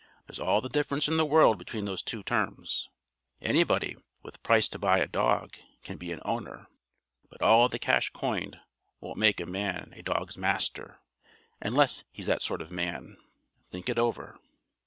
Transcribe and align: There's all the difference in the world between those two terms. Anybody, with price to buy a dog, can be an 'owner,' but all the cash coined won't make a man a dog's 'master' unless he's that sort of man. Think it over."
There's 0.25 0.39
all 0.39 0.61
the 0.61 0.67
difference 0.67 1.07
in 1.07 1.17
the 1.17 1.25
world 1.27 1.59
between 1.59 1.85
those 1.85 2.01
two 2.01 2.23
terms. 2.23 2.89
Anybody, 3.39 3.95
with 4.23 4.41
price 4.41 4.67
to 4.69 4.79
buy 4.79 4.97
a 4.97 5.05
dog, 5.05 5.55
can 5.83 5.97
be 5.97 6.11
an 6.11 6.19
'owner,' 6.25 6.65
but 7.29 7.43
all 7.43 7.69
the 7.69 7.77
cash 7.77 8.09
coined 8.09 8.59
won't 8.99 9.19
make 9.19 9.39
a 9.39 9.45
man 9.45 9.93
a 9.95 10.01
dog's 10.01 10.37
'master' 10.37 10.99
unless 11.61 12.03
he's 12.11 12.25
that 12.25 12.41
sort 12.41 12.63
of 12.63 12.71
man. 12.71 13.17
Think 13.69 13.89
it 13.89 13.99
over." 13.99 14.39